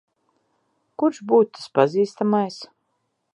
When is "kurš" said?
1.03-1.19